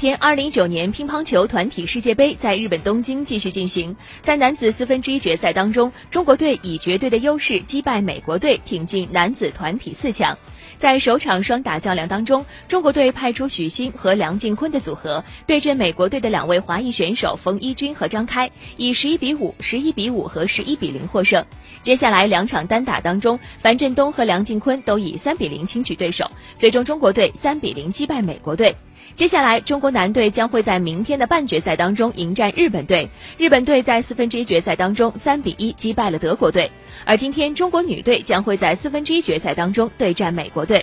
[0.00, 3.94] 天，二零一九年乒乓球团体世界杯在日本东京继续进行。
[4.22, 10.34] 在男子四分之一决赛当中，中国队以绝对的优势击败美国队，挺进男子团体四强。
[10.78, 21.44] 在首场双打较量当中，中国队派出许昕和梁靖昆的组合对阵美国队的两位华裔选手冯一军和张开，以十一比五、十一比五和十一比零获胜。
[21.82, 28.74] 接下来两场单打当中，樊振东和梁靖昆都以三比零轻取对手，最终中国队三比零击败美国队。
[29.14, 33.08] 接下来，中国男队将会在明天的半决赛当中迎战日本队。
[33.36, 36.70] 日本队在四分之一决赛当中三比一击败了德国队，
[37.04, 40.78] 而今天中国女队将会在四分之一决赛当中对战美国队。